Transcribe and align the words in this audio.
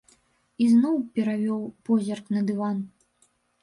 Ізноў 0.65 0.95
перавёў 1.19 1.61
позірк 1.87 2.25
на 2.39 2.47
дыван. 2.53 2.77